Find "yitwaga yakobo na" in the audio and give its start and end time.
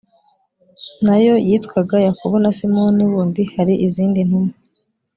1.47-2.51